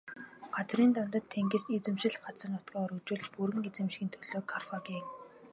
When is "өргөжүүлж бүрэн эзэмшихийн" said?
2.85-4.11